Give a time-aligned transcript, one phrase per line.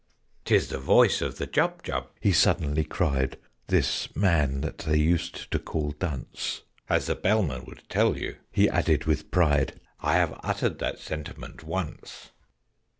[0.45, 3.37] "'Tis the voice of the Jubjub!" he suddenly cried.
[3.67, 8.67] (This man, that they used to call "Dunce.") "As the Bellman would tell you," he
[8.67, 12.31] added with pride, "I have uttered that sentiment once."